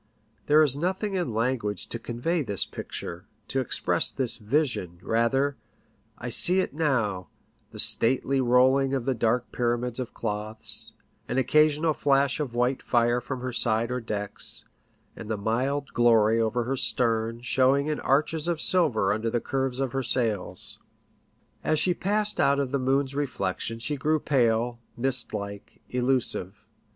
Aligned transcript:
There 0.47 0.63
is 0.63 0.75
nothing 0.75 1.13
in 1.13 1.31
language 1.31 1.85
to 1.89 1.99
convey 1.99 2.41
this 2.41 2.65
picture— 2.65 3.27
to 3.49 3.59
express 3.59 4.09
this 4.11 4.37
vision, 4.37 4.97
rather: 5.03 5.57
I 6.17 6.29
see 6.29 6.57
it 6.59 6.73
now— 6.73 7.27
the 7.71 7.77
stately 7.77 8.41
rolling 8.41 8.95
of 8.95 9.05
the 9.05 9.13
dark 9.13 9.51
pyramids 9.51 9.99
of 9.99 10.15
cloths, 10.15 10.93
an 11.27 11.37
occasional 11.37 11.93
flash 11.93 12.39
of 12.39 12.55
white 12.55 12.81
fire 12.81 13.21
from 13.21 13.41
her 13.41 13.53
side 13.53 13.91
or 13.91 14.01
decks, 14.01 14.65
and 15.15 15.29
the 15.29 15.37
mild 15.37 15.93
glory 15.93 16.41
over 16.41 16.63
her 16.63 16.75
stern 16.75 17.41
showing 17.41 17.85
in 17.85 17.99
arches 17.99 18.47
of 18.47 18.59
silver 18.59 19.13
under 19.13 19.29
the 19.29 19.39
curves 19.39 19.79
of 19.79 19.91
her 19.91 20.01
sails. 20.01 20.79
As 21.63 21.77
she 21.77 21.93
passed 21.93 22.39
out 22.39 22.57
of 22.57 22.71
the 22.71 22.79
moon's 22.79 23.13
reflec 23.13 23.53
66 23.53 23.53
PICTUHES 23.53 23.53
AT 23.53 23.59
SEA. 23.59 23.65
tion 23.67 23.79
she 23.79 23.97
grew 23.97 24.19
pale, 24.19 24.79
mist 24.97 25.31
like, 25.35 25.79
elusive. 25.91 26.65